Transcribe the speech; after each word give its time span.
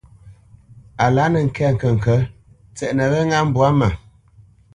A 1.03 1.05
lǎ 1.15 1.23
nə̄ 1.31 1.41
ŋkɛ̂t 1.47 1.71
ŋkəŋkə̌t, 1.75 2.23
tsɛʼnə 2.75 3.03
wɛ́ 3.11 3.23
ŋá 3.29 3.39
mbwǎ 3.47 3.67
mə. 3.79 3.87